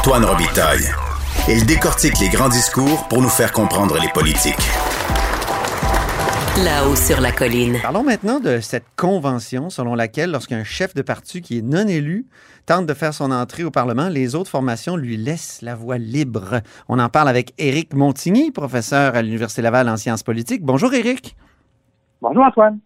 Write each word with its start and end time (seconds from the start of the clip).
Antoine 0.00 0.24
Robitaille. 0.24 0.86
Il 1.46 1.66
décortique 1.66 2.18
les 2.20 2.30
grands 2.30 2.48
discours 2.48 3.06
pour 3.10 3.20
nous 3.20 3.28
faire 3.28 3.52
comprendre 3.52 3.98
les 4.00 4.08
politiques. 4.08 4.56
Là-haut 6.64 6.96
sur 6.96 7.20
la 7.20 7.32
colline. 7.32 7.76
Parlons 7.82 8.02
maintenant 8.02 8.40
de 8.40 8.60
cette 8.60 8.86
convention 8.96 9.68
selon 9.68 9.94
laquelle, 9.94 10.30
lorsqu'un 10.30 10.64
chef 10.64 10.94
de 10.94 11.02
parti 11.02 11.42
qui 11.42 11.58
est 11.58 11.62
non 11.62 11.86
élu 11.86 12.24
tente 12.64 12.86
de 12.86 12.94
faire 12.94 13.12
son 13.12 13.30
entrée 13.30 13.62
au 13.62 13.70
Parlement, 13.70 14.08
les 14.08 14.34
autres 14.34 14.48
formations 14.48 14.96
lui 14.96 15.18
laissent 15.18 15.60
la 15.60 15.74
voie 15.74 15.98
libre. 15.98 16.62
On 16.88 16.98
en 16.98 17.10
parle 17.10 17.28
avec 17.28 17.52
Éric 17.58 17.92
Montigny, 17.92 18.52
professeur 18.52 19.14
à 19.14 19.20
l'Université 19.20 19.60
Laval 19.60 19.86
en 19.86 19.98
sciences 19.98 20.22
politiques. 20.22 20.62
Bonjour 20.62 20.94
Éric. 20.94 21.36
Bonjour 22.22 22.44
Antoine. 22.44 22.78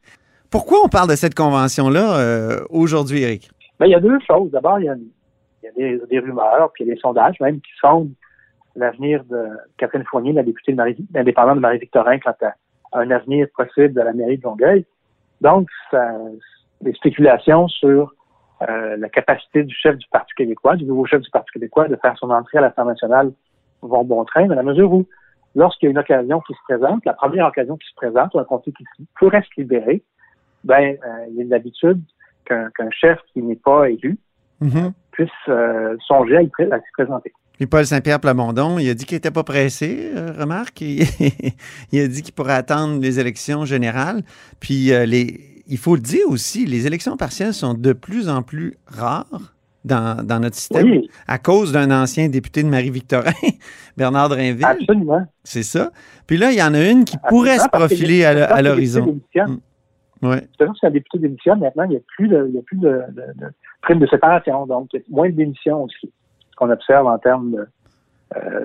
Pourquoi 0.51 0.79
on 0.85 0.89
parle 0.89 1.11
de 1.11 1.17
cette 1.17 1.37
convention-là 1.37 2.17
euh, 2.17 2.65
aujourd'hui, 2.71 3.23
Éric? 3.23 3.53
Ben, 3.79 3.87
il 3.87 3.93
y 3.93 3.95
a 3.95 4.01
deux 4.01 4.19
choses. 4.27 4.51
D'abord, 4.51 4.81
il 4.81 4.87
y 4.87 4.89
a, 4.89 4.95
il 5.77 5.83
y 5.83 6.01
a 6.01 6.07
des, 6.07 6.19
rumeurs, 6.19 6.71
puis 6.73 6.85
il 6.85 6.89
y 6.89 6.91
a 6.91 6.95
des 6.95 7.01
sondages 7.01 7.41
même 7.41 7.61
qui 7.61 7.73
sondent 7.81 8.13
l'avenir 8.77 9.25
de 9.25 9.49
Catherine 9.79 10.05
Fournier, 10.05 10.33
la 10.33 10.43
députée 10.43 10.77
indépendante 11.15 11.57
de 11.57 11.61
Marie-Victorin, 11.61 12.19
quant 12.19 12.35
à 12.43 12.55
un 12.93 13.11
avenir 13.11 13.47
possible 13.57 13.95
de 13.95 14.01
la 14.01 14.13
mairie 14.13 14.39
de 14.39 14.43
Longueuil. 14.43 14.85
Donc, 15.41 15.69
ça, 15.91 16.13
des 16.81 16.93
spéculations 16.93 17.69
sur 17.69 18.15
euh, 18.63 18.97
la 18.97 19.09
capacité 19.09 19.65
du 19.65 19.75
chef 19.75 19.97
du 19.97 20.07
Parti 20.11 20.33
québécois, 20.37 20.77
du 20.77 20.85
nouveau 20.85 21.07
chef 21.07 21.21
du 21.21 21.31
Parti 21.31 21.51
québécois, 21.53 21.89
de 21.89 21.97
faire 21.97 22.17
son 22.19 22.31
entrée 22.31 22.59
à 22.59 22.63
l'Assemblée 22.63 22.93
nationale 22.93 23.33
vont 23.83 24.05
bon 24.05 24.25
train, 24.25 24.47
dans 24.47 24.55
la 24.55 24.63
mesure 24.63 24.93
où, 24.93 25.07
lorsqu'il 25.55 25.87
y 25.87 25.89
a 25.89 25.91
une 25.91 25.99
occasion 25.99 26.41
qui 26.41 26.55
se 26.55 26.63
présente, 26.65 27.05
la 27.05 27.13
première 27.13 27.47
occasion 27.47 27.77
qui 27.77 27.89
se 27.89 27.95
présente, 27.95 28.35
ou 28.35 28.39
un 28.39 28.45
comté 28.45 28.73
qui 28.73 28.85
pourrait 29.19 29.43
se 29.43 29.61
libérer, 29.61 30.03
ben, 30.65 30.97
euh, 31.05 31.27
il 31.31 31.37
y 31.37 31.43
a 31.43 31.45
l'habitude 31.45 32.01
qu'un 32.47 32.71
qu 32.71 32.91
chef 32.91 33.19
qui 33.33 33.43
n'est 33.43 33.57
pas 33.57 33.91
élu 33.91 34.19
mm 34.65 34.71
-hmm. 34.71 34.93
puisse 35.13 35.31
euh, 35.49 35.97
songer 36.07 36.37
à, 36.37 36.43
y 36.43 36.47
à 36.47 36.79
s'y 36.79 36.93
présenter. 36.93 37.33
Puis 37.57 37.67
Paul 37.67 37.87
Saint-Pierre 37.87 38.21
Plamondon, 38.21 38.79
il 38.79 38.89
a 38.91 38.95
dit 38.95 39.05
qu'il 39.05 39.17
n'était 39.17 39.31
pas 39.31 39.45
pressé, 39.45 40.11
euh, 40.17 40.33
remarque. 40.37 40.81
Il, 40.81 41.07
il, 41.93 42.01
a 42.01 42.09
dit 42.09 42.23
qu'il 42.23 42.35
pourrait 42.35 42.55
attendre 42.55 43.01
les 43.01 43.21
élections 43.21 43.65
générales. 43.65 44.23
Puis 44.59 44.93
euh, 44.93 45.07
les, 45.07 45.63
il 45.67 45.79
faut 45.79 45.95
le 45.95 46.01
dire 46.01 46.29
aussi, 46.29 46.67
les 46.67 46.87
élections 46.87 47.17
partielles 47.17 47.55
sont 47.55 47.75
de 47.75 47.93
plus 47.93 48.29
en 48.29 48.43
plus 48.43 48.75
rares 48.87 49.55
dans, 49.85 50.27
dans 50.27 50.41
notre 50.41 50.57
système 50.57 50.91
oui. 50.91 51.09
à 51.29 51.39
cause 51.39 51.71
d'un 51.73 51.91
ancien 51.91 52.29
député 52.29 52.63
de 52.63 52.69
Marie-Victorin, 52.69 53.33
Bernard 53.97 54.31
Drinville. 54.31 54.65
Absolument. 54.65 55.27
C'est 55.45 55.63
ça. 55.63 55.93
Puis 56.27 56.39
là, 56.39 56.51
il 56.53 56.59
y 56.59 56.63
en 56.63 56.75
a 56.75 56.91
une 56.91 57.05
qui 57.05 57.17
Absolument, 57.17 57.29
pourrait 57.29 57.59
se 57.59 57.69
profiler 57.69 58.25
à 58.25 58.63
l'horizon. 58.63 59.21
Ouais. 60.25 60.41
C'est 60.57 60.65
vrai 60.65 60.73
que 60.73 60.79
c'est 60.81 60.87
un 60.87 60.91
député 60.91 61.19
démissionne. 61.19 61.61
Maintenant, 61.61 61.85
il 61.85 61.91
n'y 61.91 61.97
a 61.97 62.01
plus 62.17 62.29
de, 62.29 62.47
il 62.49 62.55
y 62.55 62.59
a 62.59 62.63
plus 62.63 62.79
de, 62.79 63.03
de, 63.11 63.23
de 63.37 63.47
prime 63.83 63.99
de 63.99 64.07
séparation. 64.07 64.67
Donc, 64.67 64.89
il 64.95 65.01
y 65.01 65.03
a 65.03 65.05
moins 65.11 65.29
de 65.29 65.35
démissions 65.35 65.83
aussi 65.85 66.11
qu'on 66.57 66.71
observe 66.71 67.07
en 67.07 67.19
termes 67.19 67.67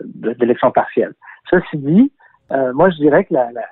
d'élections 0.05 0.69
euh, 0.69 0.71
partielles. 0.71 1.13
Ceci 1.49 1.77
dit, 1.77 2.11
euh, 2.51 2.71
moi, 2.73 2.89
je 2.89 2.97
dirais 2.97 3.25
que 3.25 3.33
la, 3.33 3.51
la 3.51 3.63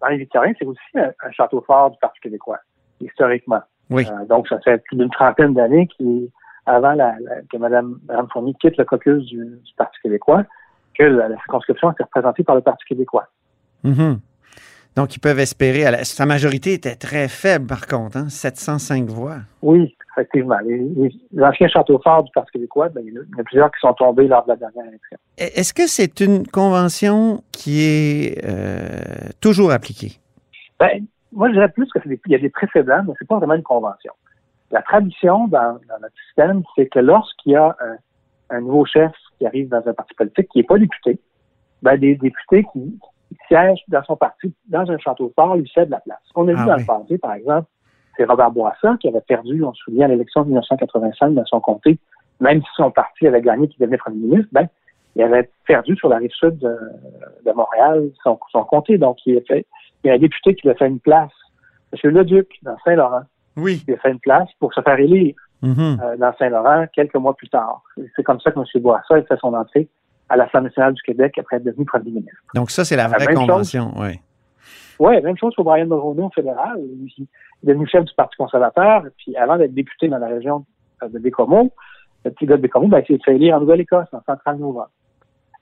Marie-Victorin, 0.00 0.52
c'est 0.58 0.64
aussi 0.64 0.80
un, 0.94 1.10
un, 1.22 1.30
château 1.32 1.60
fort 1.66 1.90
du 1.90 1.98
Parti 1.98 2.20
québécois, 2.20 2.60
historiquement. 3.00 3.60
Oui. 3.90 4.06
Euh, 4.06 4.24
donc, 4.26 4.48
ça 4.48 4.58
fait 4.60 4.82
plus 4.84 4.96
d'une 4.96 5.10
trentaine 5.10 5.54
d'années 5.54 5.88
avant 6.66 6.92
la, 6.92 7.14
la, 7.20 7.42
que 7.50 7.58
Mme, 7.58 7.98
Mme 8.08 8.28
Fournier 8.32 8.54
quitte 8.58 8.78
le 8.78 8.84
caucus 8.84 9.24
du, 9.26 9.36
du 9.36 9.74
Parti 9.76 9.98
québécois, 10.02 10.44
que 10.98 11.04
la, 11.04 11.28
la, 11.28 11.36
circonscription 11.36 11.92
était 11.92 12.04
représentée 12.04 12.42
par 12.42 12.54
le 12.54 12.62
Parti 12.62 12.84
québécois. 12.86 13.28
Mm 13.82 13.92
-hmm. 13.92 14.18
Donc, 14.96 15.16
ils 15.16 15.18
peuvent 15.18 15.40
espérer. 15.40 15.82
La, 15.90 16.04
sa 16.04 16.24
majorité 16.24 16.72
était 16.72 16.94
très 16.94 17.28
faible, 17.28 17.66
par 17.66 17.86
contre, 17.86 18.16
hein, 18.16 18.28
705 18.28 19.06
voix. 19.06 19.38
Oui, 19.62 19.94
effectivement. 20.12 20.58
Les, 20.64 20.78
les, 20.78 21.42
anciens 21.42 21.68
châteaux 21.68 22.00
forts 22.02 22.22
du 22.22 22.30
Parti 22.32 22.52
québécois, 22.52 22.88
ben, 22.90 23.02
il 23.04 23.12
y 23.12 23.18
en 23.18 23.22
a 23.40 23.44
plusieurs 23.44 23.70
qui 23.72 23.80
sont 23.80 23.92
tombés 23.94 24.28
lors 24.28 24.44
de 24.44 24.50
la 24.50 24.56
dernière 24.56 24.86
élection. 24.86 25.18
Est-ce 25.36 25.74
que 25.74 25.88
c'est 25.88 26.20
une 26.20 26.46
convention 26.46 27.42
qui 27.50 27.82
est 27.82 28.44
euh, 28.44 29.30
toujours 29.40 29.72
appliquée? 29.72 30.20
Ben, 30.78 31.04
moi, 31.32 31.48
je 31.48 31.54
dirais 31.54 31.70
plus 31.70 31.88
qu'il 31.90 32.18
y 32.28 32.34
a 32.34 32.38
des 32.38 32.50
précédents, 32.50 33.02
mais 33.06 33.14
c'est 33.18 33.26
pas 33.26 33.38
vraiment 33.38 33.54
une 33.54 33.62
convention. 33.62 34.12
La 34.70 34.82
tradition 34.82 35.48
dans, 35.48 35.78
dans 35.88 36.00
notre 36.00 36.14
système, 36.26 36.62
c'est 36.76 36.86
que 36.86 37.00
lorsqu'il 37.00 37.52
y 37.52 37.56
a 37.56 37.76
un, 37.80 38.56
un, 38.56 38.60
nouveau 38.60 38.86
chef 38.86 39.12
qui 39.38 39.46
arrive 39.46 39.68
dans 39.68 39.82
un 39.86 39.92
parti 39.92 40.14
politique 40.14 40.48
qui 40.50 40.58
n'est 40.58 40.64
pas 40.64 40.78
député, 40.78 41.18
ben, 41.82 41.98
des 41.98 42.14
députés 42.14 42.64
qui, 42.72 42.98
qui 43.34 43.46
siègent 43.48 43.84
dans 43.88 44.02
son 44.04 44.16
parti, 44.16 44.54
dans 44.68 44.90
un 44.90 44.98
château 44.98 45.32
fort, 45.34 45.56
lui 45.56 45.70
cèdent 45.74 45.90
la 45.90 46.00
place. 46.00 46.22
On 46.34 46.48
a 46.48 46.52
vu 46.52 46.58
Ah 46.60 46.66
dans 46.66 46.74
oui. 46.74 46.80
le 46.80 46.86
passé, 46.86 47.18
par 47.18 47.34
exemple, 47.34 47.68
c'est 48.16 48.24
Robert 48.24 48.50
Bourassa 48.50 48.96
qui 49.00 49.08
avait 49.08 49.20
perdu, 49.20 49.64
on 49.64 49.72
se 49.72 49.82
souvient, 49.84 50.06
à 50.06 50.08
l'élection 50.08 50.42
de 50.42 50.48
1985 50.48 51.34
dans 51.34 51.44
son 51.46 51.60
comté, 51.60 51.98
même 52.40 52.60
si 52.60 52.68
son 52.76 52.90
parti 52.90 53.26
avait 53.26 53.42
gagné, 53.42 53.68
qu'il 53.68 53.80
devenait 53.80 53.96
premier 53.98 54.18
ministre, 54.18 54.48
ben, 54.52 54.68
il 55.16 55.22
avait 55.22 55.48
perdu 55.66 55.96
sur 55.96 56.08
la 56.08 56.18
rive 56.18 56.32
sud 56.32 56.58
de, 56.58 56.76
de 57.46 57.52
Montréal 57.52 58.10
son, 58.22 58.38
son, 58.50 58.64
comté. 58.64 58.98
Donc, 58.98 59.18
il, 59.26 59.38
a 59.38 59.40
fait, 59.42 59.66
il 60.02 60.08
y 60.08 60.10
a 60.10 60.14
un 60.14 60.18
député 60.18 60.54
qui 60.54 60.62
lui 60.66 60.70
a 60.70 60.74
fait 60.74 60.88
une 60.88 60.98
place, 60.98 61.30
M. 61.92 62.10
Leduc, 62.10 62.48
dans 62.62 62.76
Saint-Laurent. 62.84 63.22
Oui. 63.56 63.82
Il 63.86 63.94
a 63.94 63.98
fait 63.98 64.10
une 64.10 64.18
place 64.18 64.48
pour 64.58 64.74
se 64.74 64.80
faire 64.80 64.98
élire 64.98 65.34
mm 65.62 65.72
-hmm. 65.72 66.02
euh, 66.02 66.16
dans 66.16 66.32
Saint-Laurent 66.38 66.86
quelques 66.92 67.14
mois 67.14 67.34
plus 67.34 67.48
tard. 67.48 67.82
C'est 68.16 68.24
comme 68.24 68.40
ça 68.40 68.50
que 68.50 68.58
M. 68.58 68.82
Bourassa 68.82 69.14
a 69.14 69.22
fait 69.22 69.38
son 69.38 69.54
entrée 69.54 69.88
à 70.28 70.36
l'Assemblée 70.36 70.68
nationale 70.68 70.94
du 70.94 71.02
Québec 71.02 71.38
après 71.38 71.56
être 71.56 71.64
devenu 71.64 71.84
premier 71.84 72.10
ministre. 72.10 72.42
Donc, 72.54 72.70
ça, 72.70 72.84
c'est 72.84 72.96
la 72.96 73.08
vraie 73.08 73.34
convention, 73.34 73.92
oui. 73.96 74.20
Oui, 74.98 75.20
même 75.22 75.36
chose 75.36 75.54
pour 75.54 75.64
Brian 75.64 75.86
Mulroney 75.86 76.22
au 76.22 76.30
fédéral. 76.30 76.78
Il 76.80 77.10
est 77.22 77.66
devenu 77.66 77.86
chef 77.86 78.04
du 78.04 78.14
Parti 78.14 78.36
conservateur, 78.36 79.02
puis 79.18 79.36
avant 79.36 79.56
d'être 79.56 79.74
député 79.74 80.08
dans 80.08 80.18
la 80.18 80.28
région 80.28 80.64
de 81.02 81.18
Bécomo, 81.18 81.72
le 82.24 82.30
petit 82.30 82.46
gars 82.46 82.56
de 82.56 82.62
Bécomo, 82.62 82.88
ben, 82.88 83.02
il 83.08 83.16
s'est 83.16 83.22
fait 83.24 83.34
élire 83.34 83.56
en 83.56 83.60
Nouvelle-Écosse, 83.60 84.06
en 84.12 84.22
centrale 84.22 84.58
novembre. 84.58 84.90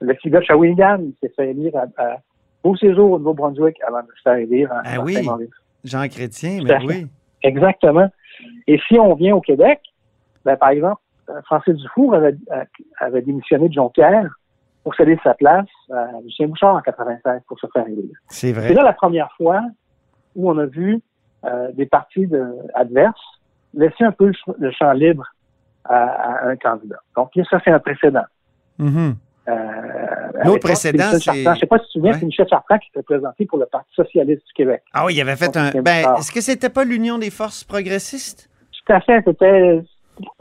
Le 0.00 0.14
petit 0.14 0.30
gars 0.30 0.40
de 0.40 0.44
Shawinigan, 0.44 0.98
il 1.00 1.14
s'est 1.20 1.32
fait 1.34 1.50
élire 1.50 1.74
à, 1.76 2.02
à 2.02 2.16
Beau 2.62 2.76
Séjour 2.76 3.12
au 3.12 3.18
Nouveau-Brunswick 3.18 3.76
avant 3.86 4.02
de 4.02 4.08
se 4.16 4.22
faire 4.22 4.34
élire 4.34 4.70
en, 4.70 4.80
ah 4.84 5.00
oui. 5.00 5.14
Saint-Maurice. 5.14 5.50
Jean 5.84 6.06
Chrétien, 6.08 6.60
mais 6.64 6.84
oui. 6.84 7.06
Exactement. 7.42 8.08
Et 8.66 8.78
si 8.86 8.98
on 8.98 9.14
vient 9.14 9.34
au 9.34 9.40
Québec, 9.40 9.80
ben, 10.44 10.56
par 10.56 10.70
exemple, 10.70 11.00
Francis 11.46 11.74
Dufour 11.74 12.14
avait, 12.14 12.36
avait 13.00 13.22
démissionné 13.22 13.68
de 13.68 13.74
Jonquière 13.74 14.28
pour 14.82 14.94
céder 14.94 15.18
sa 15.22 15.34
place 15.34 15.68
à 15.92 16.08
Lucien 16.24 16.48
Bouchard 16.48 16.74
en 16.76 16.80
96 16.80 17.42
pour 17.46 17.58
se 17.58 17.66
faire 17.72 17.86
élire. 17.86 18.16
C'est 18.28 18.52
vrai. 18.52 18.68
C'est 18.68 18.74
là 18.74 18.82
la 18.82 18.92
première 18.92 19.32
fois 19.36 19.62
où 20.34 20.50
on 20.50 20.58
a 20.58 20.66
vu 20.66 21.00
euh, 21.44 21.72
des 21.72 21.86
partis 21.86 22.26
de, 22.26 22.44
adverses 22.74 23.20
laisser 23.74 24.04
un 24.04 24.12
peu 24.12 24.26
le, 24.26 24.54
le 24.58 24.70
champ 24.72 24.92
libre 24.92 25.24
à, 25.84 25.96
à, 25.96 26.46
un 26.48 26.56
candidat. 26.56 27.00
Donc, 27.16 27.30
ça, 27.50 27.60
c'est 27.64 27.70
un 27.70 27.78
précédent. 27.78 28.24
Mm 28.78 28.88
-hmm. 28.88 29.14
euh, 29.48 30.44
L'autre 30.44 30.60
précédent, 30.60 31.10
c'est... 31.12 31.32
Je 31.32 31.48
ne 31.48 31.54
sais 31.56 31.66
pas 31.66 31.78
si 31.78 31.84
tu 31.84 31.88
te 31.88 31.92
souviens, 31.92 32.12
ouais. 32.12 32.18
c'est 32.18 32.26
Michel 32.26 32.48
Chartrand 32.48 32.78
qui 32.78 32.86
s'était 32.88 33.02
présenté 33.02 33.46
pour 33.46 33.58
le 33.58 33.66
Parti 33.66 33.92
socialiste 33.94 34.46
du 34.46 34.52
Québec. 34.52 34.82
Ah 34.92 35.04
oui, 35.04 35.14
il 35.14 35.20
avait 35.20 35.36
fait 35.36 35.52
Donc, 35.54 35.74
un... 35.74 35.82
Ben, 35.82 36.14
est-ce 36.18 36.30
que 36.32 36.40
c'était 36.40 36.70
pas 36.70 36.84
l'Union 36.84 37.18
des 37.18 37.30
forces 37.30 37.64
progressistes? 37.64 38.48
Tout 38.78 38.92
à 38.92 39.00
fait. 39.00 39.22
C'était 39.24 39.82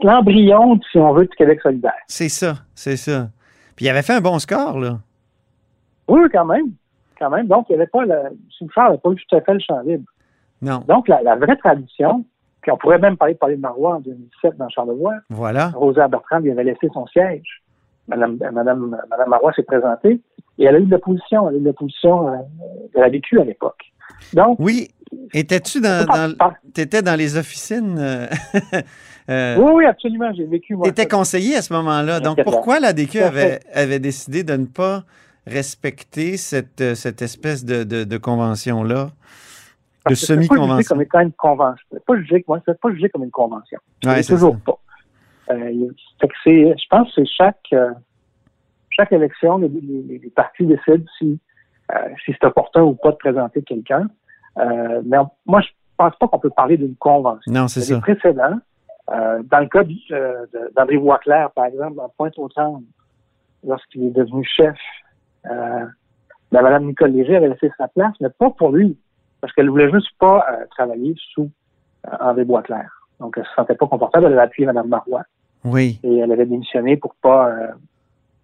l'embryon, 0.00 0.80
si 0.90 0.98
on 0.98 1.12
veut, 1.12 1.26
du 1.26 1.36
Québec 1.36 1.60
solidaire. 1.62 2.02
C'est 2.06 2.28
ça, 2.28 2.52
c'est 2.74 2.96
ça. 2.96 3.28
Puis 3.82 3.88
il 3.88 3.90
avait 3.90 4.02
fait 4.02 4.12
un 4.12 4.20
bon 4.20 4.38
score, 4.38 4.78
là. 4.78 5.00
Oui, 6.06 6.20
quand 6.30 6.44
même. 6.44 6.66
Quand 7.18 7.30
même. 7.30 7.48
Donc, 7.48 7.66
il 7.68 7.72
n'y 7.72 7.82
avait 7.82 7.90
pas 7.90 8.04
le. 8.04 8.14
Souffard 8.50 8.90
n'avait 8.90 8.98
pas 8.98 9.10
eu 9.10 9.16
tout 9.16 9.34
à 9.34 9.40
fait 9.40 9.54
le 9.54 9.58
champ 9.58 9.80
libre. 9.80 10.04
Non. 10.60 10.84
Donc, 10.86 11.08
la, 11.08 11.20
la, 11.22 11.34
vraie 11.34 11.56
tradition, 11.56 12.24
puis 12.60 12.70
on 12.70 12.76
pourrait 12.76 13.00
même 13.00 13.16
parler 13.16 13.34
de 13.34 13.40
parler 13.40 13.56
de 13.56 13.60
Marois 13.60 13.96
en 13.96 13.98
2017 13.98 14.56
dans 14.56 14.68
Charlevoix. 14.68 15.14
Voilà. 15.30 15.72
Rosa 15.74 16.06
Bertrand 16.06 16.38
lui 16.38 16.52
avait 16.52 16.62
laissé 16.62 16.90
son 16.94 17.08
siège. 17.08 17.64
Madame, 18.06 18.38
Madame, 18.52 18.96
Madame 19.10 19.28
Marois 19.28 19.52
s'est 19.52 19.64
présentée 19.64 20.20
et 20.58 20.64
elle 20.64 20.76
a 20.76 20.78
eu 20.78 20.84
de 20.84 20.90
l'opposition. 20.92 21.48
Elle 21.48 21.56
a 21.56 21.58
eu 21.58 21.62
de 21.62 21.66
l'opposition 21.66 22.28
euh, 22.28 22.36
de 22.94 23.00
la 23.00 23.08
vécu 23.08 23.40
à 23.40 23.44
l'époque. 23.44 23.82
Donc. 24.32 24.60
Oui. 24.60 24.90
Étais-tu 25.32 25.80
dans, 25.80 26.04
dans, 26.06 26.34
étais 26.76 27.02
dans 27.02 27.16
les 27.16 27.36
officines? 27.36 27.98
Euh, 27.98 28.26
euh, 29.30 29.56
oui, 29.58 29.72
oui, 29.74 29.84
absolument. 29.86 30.32
J'ai 30.34 30.44
vécu, 30.44 30.74
moi. 30.74 30.84
Tu 30.84 30.90
étais 30.90 31.06
conseiller 31.06 31.56
à 31.56 31.62
ce 31.62 31.72
moment-là. 31.72 32.20
Donc, 32.20 32.42
pourquoi 32.44 32.80
la 32.80 32.92
DQ 32.92 33.20
avait, 33.20 33.60
avait 33.72 33.98
décidé 33.98 34.44
de 34.44 34.56
ne 34.56 34.66
pas 34.66 35.04
respecter 35.46 36.36
cette, 36.36 36.94
cette 36.94 37.22
espèce 37.22 37.64
de, 37.64 37.84
de, 37.84 38.04
de 38.04 38.16
convention-là? 38.16 39.10
De 40.08 40.14
semi-convention? 40.14 40.88
comme 40.88 41.02
étant 41.02 41.20
une 41.20 41.32
convention. 41.32 41.86
C'est 41.92 42.04
pas 42.04 42.16
jugé, 42.16 42.44
moi, 42.48 42.60
c'est 42.66 42.80
pas 42.80 42.90
jugé 42.90 43.08
comme 43.08 43.24
une 43.24 43.30
convention. 43.30 43.78
Ouais, 44.04 44.22
c'est 44.22 44.32
toujours 44.32 44.54
ça. 44.54 44.72
pas. 44.72 44.78
Euh, 45.50 45.88
je 46.46 46.88
pense 46.88 47.14
que 47.14 47.22
c'est 47.22 47.26
chaque, 47.26 47.56
euh, 47.72 47.90
chaque 48.90 49.12
élection, 49.12 49.58
les, 49.58 49.68
les, 49.68 50.18
les, 50.18 50.30
partis 50.30 50.66
décident 50.66 51.04
si, 51.18 51.38
euh, 51.92 51.96
si 52.24 52.32
c'est 52.32 52.44
opportun 52.44 52.82
ou 52.82 52.94
pas 52.94 53.10
de 53.12 53.16
présenter 53.16 53.62
quelqu'un. 53.62 54.08
Euh, 54.58 55.02
mais 55.04 55.18
on, 55.18 55.28
moi, 55.46 55.60
je 55.60 55.68
pense 55.96 56.14
pas 56.16 56.28
qu'on 56.28 56.38
peut 56.38 56.50
parler 56.50 56.76
d'une 56.76 56.96
convention. 56.96 57.52
Non, 57.52 57.68
c'est 57.68 57.80
ça. 57.80 57.94
Les 57.94 58.00
précédents, 58.00 58.58
euh, 59.10 59.42
dans 59.44 59.60
le 59.60 59.66
cas 59.66 59.84
d'André 60.74 60.98
Boisclair, 60.98 61.50
par 61.52 61.66
exemple, 61.66 61.96
dans 61.96 62.08
Pointe-aux-Trembles, 62.16 62.84
lorsqu'il 63.66 64.04
est 64.04 64.10
devenu 64.10 64.44
chef, 64.44 64.76
euh, 65.46 65.84
ben, 66.50 66.62
Mme 66.62 66.86
Nicole 66.86 67.10
Léger 67.10 67.36
avait 67.36 67.48
laissé 67.48 67.70
sa 67.78 67.88
place, 67.88 68.14
mais 68.20 68.30
pas 68.30 68.50
pour 68.50 68.70
lui, 68.70 68.96
parce 69.40 69.52
qu'elle 69.52 69.70
voulait 69.70 69.90
juste 69.90 70.10
pas 70.18 70.44
euh, 70.50 70.66
travailler 70.70 71.14
sous 71.32 71.50
euh, 72.06 72.16
André 72.20 72.44
Boisclair. 72.44 72.90
Donc, 73.20 73.34
elle 73.38 73.44
se 73.44 73.54
sentait 73.54 73.74
pas 73.74 73.86
confortable, 73.86 74.26
elle 74.26 74.32
avait 74.32 74.42
appuyé 74.42 74.66
Mme 74.66 74.88
Marois. 74.88 75.22
Oui. 75.64 76.00
Et 76.02 76.18
elle 76.18 76.32
avait 76.32 76.46
démissionné 76.46 76.96
pour 76.96 77.14
pas 77.14 77.54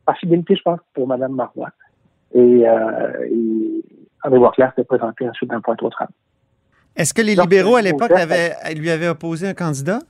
possibilité, 0.06 0.56
je 0.56 0.62
pense, 0.62 0.81
pour 0.94 1.06
Mme 1.06 1.34
Marois. 1.34 1.70
Et, 2.32 2.69
euh, 2.69 3.26
et 3.31 3.84
André 4.25 4.38
Boisclair 4.38 4.73
s'est 4.75 4.85
présenté 4.85 5.29
ensuite 5.29 5.50
d'un 5.50 5.61
point 5.61 5.76
au 5.81 5.91
tram. 5.91 6.09
Est-ce 6.97 7.15
que 7.15 7.23
les 7.23 7.37
Donc, 7.37 7.44
libéraux, 7.44 7.76
à 7.76 7.82
l'époque, 7.82 8.11
avaient- 8.11 8.55
lui 8.75 8.91
avaient 8.91 9.09
opposé 9.09 9.47
un 9.49 9.55
candidat? 9.55 10.00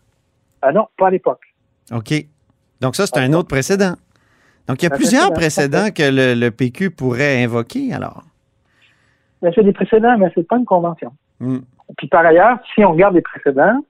Ah 0.63 0.73
non, 0.73 0.87
pas 0.97 1.09
à 1.09 1.11
l'époque. 1.11 1.43
OK. 1.93 2.13
Donc 2.81 2.97
ça, 2.97 3.07
c'est 3.07 3.15
Pas 3.15 3.21
un 3.21 3.33
autre 3.33 3.49
précédent. 3.49 3.95
Donc 4.67 4.83
il 4.83 4.89
y 4.89 4.91
a 4.91 4.95
Un 4.95 4.97
plusieurs 4.97 5.33
précédent, 5.33 5.79
précédents 5.91 6.11
que 6.11 6.35
le, 6.35 6.39
le 6.39 6.51
PQ 6.51 6.91
pourrait 6.91 7.43
invoquer, 7.43 7.93
alors. 7.93 8.23
Mais 9.43 9.51
c'est 9.55 9.63
des 9.63 9.73
précédents, 9.73 10.17
mais 10.19 10.31
c'est 10.35 10.47
pas 10.47 10.57
une 10.59 10.65
convention. 10.65 11.13
Hmm. 11.41 11.59
Puis 11.97 12.09
par 12.09 12.25
ailleurs, 12.27 12.59
si 12.75 12.85
on 12.85 12.93
regarde 12.93 13.15
les 13.15 13.23
précédents, 13.23 13.83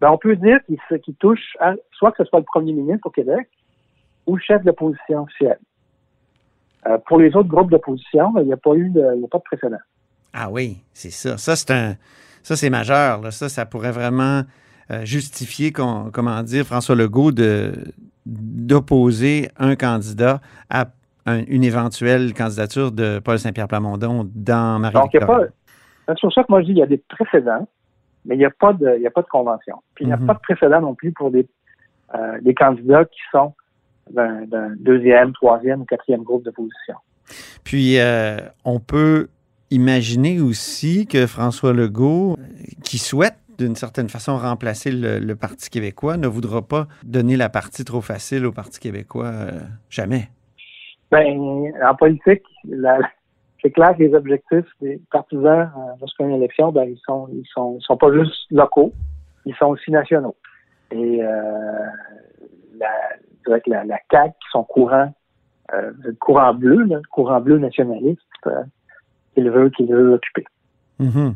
ben 0.00 0.10
on 0.10 0.18
peut 0.18 0.36
dire 0.36 0.58
qu'ils 1.02 1.14
touchent 1.16 1.56
à, 1.60 1.74
soit 1.92 2.12
que 2.12 2.22
ce 2.22 2.28
soit 2.28 2.38
le 2.38 2.44
premier 2.44 2.72
ministre 2.72 3.06
au 3.06 3.10
Québec 3.10 3.48
ou 4.26 4.36
le 4.36 4.42
chef 4.42 4.62
de 4.62 4.66
l'opposition 4.68 5.22
officielle. 5.22 5.58
Euh, 6.88 6.98
pour 7.06 7.18
les 7.18 7.34
autres 7.34 7.48
groupes 7.48 7.70
d'opposition, 7.70 8.32
il 8.38 8.44
n'y 8.46 8.52
a 8.52 8.56
pas 8.56 8.74
eu 8.74 8.90
de, 8.90 9.04
il 9.16 9.22
y 9.22 9.24
a 9.24 9.28
pas 9.28 9.38
de 9.38 9.42
précédent. 9.44 9.78
Ah 10.32 10.48
oui, 10.50 10.82
c'est 10.92 11.10
ça. 11.10 11.36
Ça, 11.38 11.56
c'est 11.56 11.70
un. 11.72 11.94
Ça, 12.42 12.54
c'est 12.56 12.70
majeur. 12.70 13.22
là. 13.22 13.30
Ça, 13.30 13.48
ça 13.48 13.66
pourrait 13.66 13.90
vraiment 13.92 14.42
euh, 14.92 15.04
justifier, 15.04 15.72
comment 15.72 16.42
dire, 16.42 16.64
François 16.64 16.94
Legault 16.94 17.32
de 17.32 17.72
d'opposer 18.40 19.48
un 19.58 19.76
candidat 19.76 20.40
à 20.70 20.86
un- 21.26 21.44
une 21.48 21.64
éventuelle 21.64 22.34
candidature 22.34 22.92
de 22.92 23.18
Paul 23.18 23.38
Saint-Pierre 23.38 23.68
Plamondon 23.68 24.28
dans 24.34 24.78
marie 24.78 24.94
Donc, 24.94 25.10
il 25.14 25.20
y 25.20 25.22
a 25.22 25.26
pas. 25.26 25.40
C'est 26.08 26.20
pour 26.20 26.32
ça 26.32 26.42
que 26.42 26.46
moi 26.48 26.60
je 26.60 26.66
dis 26.66 26.72
il 26.72 26.78
y 26.78 26.82
a 26.82 26.86
des 26.86 26.98
précédents, 27.08 27.66
mais 28.24 28.36
il 28.36 28.38
n'y 28.38 28.44
a 28.44 28.50
pas 28.50 28.72
de, 28.72 28.94
il 28.96 29.02
y 29.02 29.06
a 29.06 29.10
pas 29.10 29.22
de 29.22 29.26
convention. 29.28 29.76
Puis 29.94 30.04
il 30.04 30.08
n'y 30.08 30.12
a 30.12 30.16
Mhm. 30.16 30.26
pas 30.26 30.34
de 30.34 30.38
précédent 30.40 30.80
non 30.80 30.94
plus 30.94 31.12
pour 31.12 31.30
des, 31.32 31.48
euh, 32.14 32.40
des 32.42 32.54
candidats 32.54 33.04
qui 33.04 33.18
sont 33.32 33.54
d'un 34.10 34.74
deuxième, 34.78 35.32
troisième 35.32 35.82
ou 35.82 35.84
quatrième 35.84 36.22
groupe 36.22 36.44
d'opposition. 36.44 36.94
Puis, 37.64 37.98
euh, 37.98 38.38
on 38.64 38.78
peut 38.78 39.28
imaginer 39.70 40.40
aussi 40.40 41.06
que 41.06 41.26
François 41.26 41.72
Legault, 41.72 42.36
euh, 42.38 42.42
qui 42.84 42.98
souhaite 42.98 43.34
d'une 43.58 43.74
certaine 43.74 44.08
façon 44.08 44.36
remplacer 44.36 44.90
le, 44.90 45.18
le 45.18 45.36
Parti 45.36 45.70
québécois, 45.70 46.16
ne 46.16 46.28
voudra 46.28 46.62
pas 46.62 46.86
donner 47.04 47.36
la 47.36 47.48
partie 47.48 47.84
trop 47.84 48.00
facile 48.00 48.46
au 48.46 48.52
Parti 48.52 48.78
québécois. 48.78 49.26
euh, 49.26 49.60
jamais. 49.90 50.28
Ben, 51.10 51.72
en 51.84 51.94
politique, 51.94 52.42
c'est 53.62 53.70
clair 53.70 53.96
que 53.96 54.02
les 54.02 54.14
objectifs 54.14 54.66
des 54.80 55.00
partisans 55.10 55.70
euh, 55.76 55.92
lorsqu'il 56.00 56.26
y 56.26 56.28
a 56.28 56.30
une 56.32 56.36
élection, 56.36 56.72
ben, 56.72 56.84
ils 56.84 57.00
sont, 57.04 57.28
ils 57.32 57.46
sont, 57.52 57.76
ils 57.80 57.84
sont 57.84 57.96
pas 57.96 58.12
juste 58.12 58.50
locaux, 58.50 58.92
ils 59.44 59.54
sont 59.54 59.66
aussi 59.66 59.90
nationaux. 59.90 60.36
Et 60.90 61.22
euh, 61.22 61.30
la, 62.78 62.90
je 63.46 63.50
dirais 63.50 63.60
que 63.60 63.70
la, 63.70 63.84
la 63.84 63.98
CAQ, 64.10 64.34
sont 64.50 64.64
courant, 64.64 65.14
euh, 65.74 65.92
le 66.02 66.12
courant 66.14 66.54
bleu, 66.54 66.84
là, 66.84 66.96
le 66.96 67.08
courant 67.10 67.40
bleu 67.40 67.58
nationaliste, 67.58 68.20
euh, 68.46 68.62
qu'il 69.34 69.50
veut, 69.50 69.70
qu'il 69.70 69.86
veut 69.86 70.14
occuper. 70.14 70.44
Mhm. 70.98 71.34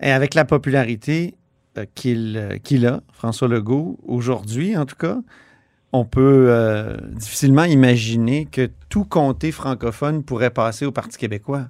Et 0.00 0.10
avec 0.10 0.34
la 0.34 0.44
popularité 0.44 1.34
euh, 1.78 1.84
qu'il 1.94 2.36
euh, 2.36 2.88
a, 2.88 3.00
François 3.12 3.48
Legault, 3.48 3.98
aujourd'hui 4.06 4.76
en 4.76 4.86
tout 4.86 4.96
cas, 4.96 5.16
on 5.92 6.04
peut 6.04 6.46
euh, 6.48 6.96
difficilement 7.12 7.64
imaginer 7.64 8.46
que 8.46 8.68
tout 8.88 9.04
comté 9.04 9.52
francophone 9.52 10.24
pourrait 10.24 10.50
passer 10.50 10.86
au 10.86 10.92
Parti 10.92 11.18
québécois. 11.18 11.66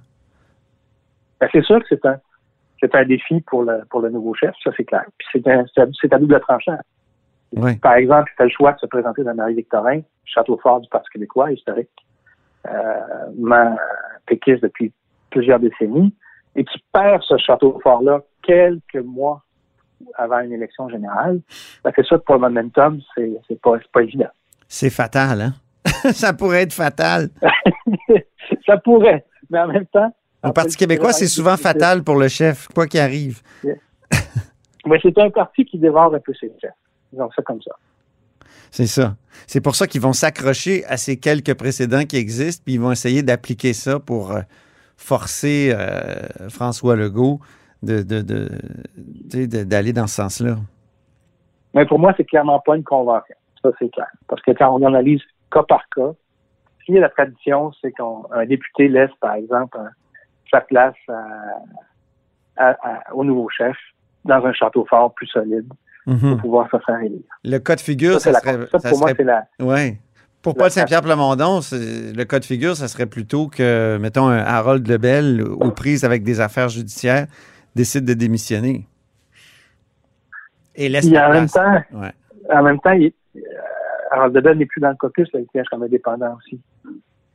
Ben, 1.39 1.47
c'est 1.51 1.63
sûr 1.63 1.79
que 1.79 1.85
c'est 2.79 2.95
un, 2.95 3.05
défi 3.05 3.41
pour 3.41 3.63
le, 3.63 3.83
pour 3.89 4.01
le 4.01 4.09
nouveau 4.09 4.33
chef, 4.33 4.53
ça 4.63 4.71
c'est 4.75 4.83
clair. 4.83 5.05
Puis 5.17 5.43
c'est 5.43 6.13
à 6.13 6.17
double 6.17 6.39
tranchant. 6.39 6.77
Oui. 7.55 7.77
Par 7.77 7.95
exemple, 7.95 8.29
il 8.33 8.37
fait 8.37 8.43
le 8.43 8.49
choix 8.49 8.73
de 8.73 8.79
se 8.79 8.85
présenter 8.85 9.23
dans 9.23 9.33
Marie-Victorin, 9.33 10.01
château 10.25 10.57
fort 10.61 10.81
du 10.81 10.89
Parti 10.89 11.09
québécois, 11.11 11.51
historique, 11.51 11.89
euh, 12.67 13.75
péquiste 14.25 14.63
depuis 14.63 14.91
plusieurs 15.29 15.59
décennies, 15.59 16.13
et 16.55 16.65
qui 16.65 16.83
perd 16.93 17.21
ce 17.23 17.37
château 17.37 17.79
fort-là 17.81 18.21
quelques 18.43 19.03
mois 19.03 19.43
avant 20.15 20.39
une 20.39 20.51
élection 20.51 20.89
générale. 20.89 21.41
Ben, 21.83 21.91
c'est 21.95 22.05
sûr 22.05 22.19
que 22.19 22.23
pour 22.23 22.35
le 22.35 22.41
momentum, 22.41 22.99
c'est, 23.15 23.61
pas, 23.61 23.77
pas 23.93 24.03
évident. 24.03 24.29
C'est 24.67 24.89
fatal, 24.89 25.41
hein? 25.41 25.53
Ça 26.11 26.33
pourrait 26.33 26.63
être 26.63 26.73
fatal. 26.73 27.29
ça 28.65 28.77
pourrait, 28.77 29.25
mais 29.49 29.59
en 29.59 29.67
même 29.67 29.85
temps. 29.87 30.13
Au 30.43 30.47
en 30.49 30.51
Parti 30.51 30.75
québécois, 30.75 31.13
c'est 31.13 31.27
souvent 31.27 31.57
fatal 31.57 32.03
pour 32.03 32.15
le 32.15 32.27
chef, 32.27 32.67
quoi 32.73 32.87
qu'il 32.87 32.99
arrive. 32.99 33.41
Mais 34.85 34.99
c'est 35.01 35.17
un 35.17 35.29
parti 35.29 35.65
qui 35.65 35.79
dévore 35.79 36.13
un 36.13 36.19
peu 36.19 36.33
ses 36.39 36.51
chefs. 36.61 36.71
Disons 37.15 37.29
ça 37.33 37.41
comme 37.43 37.61
ça. 37.61 37.71
C'est 38.71 38.87
ça. 38.87 39.15
C'est 39.47 39.61
pour 39.61 39.75
ça 39.75 39.87
qu'ils 39.87 40.01
vont 40.01 40.11
s'accrocher 40.11 40.83
à 40.87 40.97
ces 40.97 41.17
quelques 41.17 41.53
précédents 41.53 42.03
qui 42.03 42.17
existent, 42.17 42.61
puis 42.65 42.73
ils 42.73 42.81
vont 42.81 42.91
essayer 42.91 43.23
d'appliquer 43.23 43.71
ça 43.71 43.99
pour 43.99 44.33
euh, 44.33 44.41
forcer 44.97 45.71
euh, 45.73 46.49
François 46.49 46.97
Legault 46.97 47.39
de, 47.83 48.01
de- 48.03 49.63
d'aller 49.63 49.93
dans 49.93 50.07
ce 50.07 50.15
sens-là. 50.15 50.55
Mais 51.73 51.85
pour 51.85 51.99
moi, 51.99 52.13
c'est 52.17 52.25
clairement 52.25 52.59
pas 52.59 52.75
une 52.75 52.83
convention. 52.83 53.35
Ça, 53.61 53.69
c'est 53.79 53.89
clair. 53.91 54.07
Parce 54.27 54.41
que 54.41 54.51
quand 54.51 54.75
on 54.77 54.85
analyse 54.85 55.21
cas 55.51 55.63
par 55.63 55.83
cas, 55.95 56.11
ce 56.79 56.85
qui 56.85 56.97
est 56.97 56.99
la 56.99 57.09
tradition, 57.09 57.71
c'est 57.81 57.91
qu'un 57.93 58.45
député 58.45 58.89
laisse, 58.89 59.11
par 59.21 59.35
exemple, 59.35 59.77
un- 59.77 59.91
sa 60.51 60.59
place 60.61 60.95
à- 61.07 61.61
à- 62.57 62.77
à- 63.09 63.13
au 63.13 63.23
nouveau 63.23 63.47
chef 63.49 63.77
dans 64.25 64.43
un 64.45 64.53
château 64.53 64.85
fort 64.89 65.13
plus 65.13 65.27
solide 65.27 65.71
Mhm. 66.07 66.19
pour 66.33 66.37
pouvoir 66.41 66.69
se 66.71 66.77
faire 66.85 66.99
élire. 67.01 67.19
Le 67.43 67.57
cas 67.57 67.75
de 67.75 67.81
figure, 67.81 68.19
Ça, 68.19 68.31
ça, 68.31 68.31
la- 68.31 68.39
serait. 68.39 68.67
ça, 68.71 68.79
ça 68.79 68.89
pour 68.89 68.99
moi, 68.99 69.11
c'est 69.15 69.23
la. 69.23 69.45
ouais. 69.59 69.99
Pour 70.41 70.53
Paul 70.55 70.69
Saint-Pierre 70.69 71.01
Plamondon, 71.01 71.59
le 71.71 72.23
cas 72.23 72.39
de 72.39 72.45
figure, 72.45 72.75
ça 72.75 72.87
serait 72.87 73.07
plutôt 73.07 73.47
que, 73.47 73.97
mettons, 73.99 74.27
un 74.27 74.37
Harold 74.37 74.87
Lebel, 74.87 75.41
aux 75.41 75.71
prises 75.71 76.03
avec 76.05 76.21
des 76.23 76.39
affaires 76.39 76.69
judiciaires, 76.69 77.25
décide 77.73 78.05
de 78.05 78.13
démissionner. 78.13 78.87
Et 80.75 80.87
laisse 80.89 81.07
en 81.07 81.29
même 81.31 81.47
temps, 81.49 81.81
Ouais. 81.93 82.11
en 82.53 82.61
même 82.63 82.79
temps, 82.79 82.91
il, 82.91 83.11
Harold 84.11 84.35
Debel 84.35 84.57
n'est 84.59 84.65
plus 84.67 84.81
dans 84.81 84.89
le 84.89 84.95
caucus, 84.95 85.27
là, 85.33 85.39
il 85.39 85.47
siège 85.51 85.65
comme 85.71 85.81
indépendant 85.83 86.37
aussi. 86.37 86.61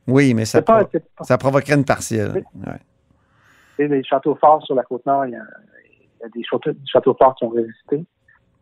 Oui, 0.07 0.33
mais 0.33 0.45
ça, 0.45 0.59
C'est 0.59 0.65
pas, 0.65 0.79
pro- 0.79 0.89
c'est 0.93 1.05
pas- 1.15 1.23
ça 1.25 1.37
provoquerait 1.37 1.73
une 1.75 1.85
partielle. 1.85 2.43
Ouais. 2.55 3.87
Les 3.87 4.03
châteaux 4.03 4.35
forts 4.35 4.63
sur 4.65 4.75
la 4.75 4.83
côte 4.83 5.05
nord, 5.05 5.25
il 5.25 5.31
y 5.31 5.35
a, 5.35 5.41
il 5.41 6.21
y 6.21 6.25
a 6.25 6.29
des 6.29 6.43
châteaux, 6.43 6.71
des 6.71 6.79
châteaux 6.85 7.15
forts 7.17 7.35
qui 7.35 7.43
ont 7.45 7.49
résisté. 7.49 8.05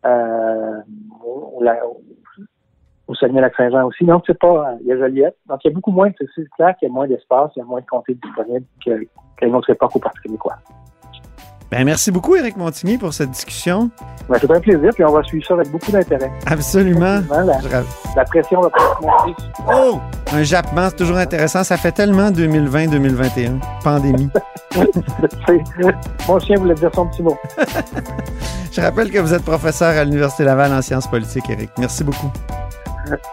Euh, 0.06 0.80
au, 1.24 1.56
au, 1.58 1.62
la- 1.62 1.86
au- 1.86 2.00
au 3.08 3.14
Saguenay-Lac-Saint-Jean 3.14 3.84
aussi. 3.86 4.04
Donc, 4.04 4.22
c'est 4.26 4.38
pas. 4.38 4.76
Il 4.80 4.86
y 4.86 4.92
a 4.92 4.96
Joliette. 4.96 5.36
Donc, 5.46 5.58
il 5.64 5.68
y 5.68 5.70
a 5.70 5.74
beaucoup 5.74 5.90
moins. 5.90 6.10
C'est 6.18 6.48
clair 6.56 6.74
qu'il 6.76 6.88
y 6.88 6.90
a 6.90 6.94
moins 6.94 7.06
d'espace, 7.08 7.50
il 7.56 7.58
y 7.58 7.62
a 7.62 7.64
moins 7.64 7.80
de 7.80 7.86
comtés 7.86 8.14
disponibles 8.14 8.66
qu'à 8.84 9.46
une 9.46 9.54
autre 9.54 9.68
époque 9.70 9.94
au 9.96 9.98
Parti 9.98 10.20
québécois. 10.22 10.56
Ben, 11.70 11.84
merci 11.84 12.10
beaucoup, 12.10 12.34
Éric 12.34 12.56
Montigny, 12.56 12.98
pour 12.98 13.14
cette 13.14 13.30
discussion. 13.30 13.90
Ben, 14.28 14.38
c'est 14.40 14.50
un 14.50 14.58
plaisir, 14.58 14.90
puis 14.92 15.04
on 15.04 15.12
va 15.12 15.22
suivre 15.22 15.46
ça 15.46 15.54
avec 15.54 15.70
beaucoup 15.70 15.92
d'intérêt. 15.92 16.30
Absolument. 16.46 17.20
La, 18.16 18.24
pression 18.24 18.60
va 18.60 18.70
monter. 19.00 19.36
Oh! 19.72 20.00
Un 20.32 20.42
jappement, 20.42 20.88
c'est 20.88 20.96
toujours 20.96 21.18
intéressant. 21.18 21.62
Ça 21.62 21.76
fait 21.76 21.92
tellement 21.92 22.30
2020-2021. 22.32 23.60
Pandémie. 23.84 24.30
Mon 26.28 26.40
chien 26.40 26.56
voulait 26.56 26.74
dire 26.74 26.90
son 26.92 27.06
petit 27.06 27.22
mot. 27.22 27.38
Je 28.72 28.80
rappelle 28.80 29.10
que 29.10 29.18
vous 29.18 29.32
êtes 29.32 29.44
professeur 29.44 29.96
à 29.96 30.04
l'Université 30.04 30.44
Laval 30.44 30.72
en 30.72 30.82
sciences 30.82 31.08
politiques, 31.08 31.48
Éric. 31.50 31.70
Merci 31.78 32.02
beaucoup. 32.02 32.32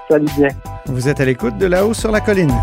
Salut 0.09 0.27
bien. 0.37 0.49
Vous 0.85 1.07
êtes 1.07 1.19
à 1.19 1.25
l'écoute 1.25 1.57
de 1.57 1.65
là-haut 1.65 1.93
sur 1.93 2.11
la 2.11 2.21
colline. 2.21 2.53